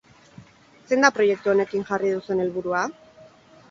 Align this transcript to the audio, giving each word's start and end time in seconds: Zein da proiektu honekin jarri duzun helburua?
Zein 0.87 1.05
da 1.07 1.13
proiektu 1.19 1.53
honekin 1.55 1.87
jarri 1.93 2.13
duzun 2.19 2.45
helburua? 2.47 2.87